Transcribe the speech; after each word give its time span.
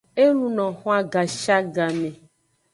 E 0.23 0.25
luno 0.37 0.65
xwan 0.79 1.01
gashiagame. 1.13 2.09